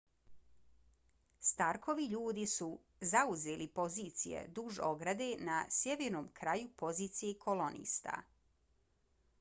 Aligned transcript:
starkovi 1.49 2.07
ljudi 2.13 2.45
su 2.53 2.69
zauzeli 3.11 3.67
pozicije 3.75 4.41
duž 4.61 4.81
ograde 4.89 5.29
na 5.51 5.61
sjevernom 5.79 6.33
kraju 6.43 6.75
pozicije 6.85 7.39
kolonista 7.47 8.19